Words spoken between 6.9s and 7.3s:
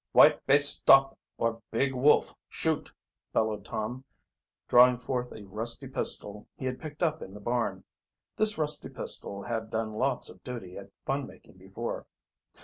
up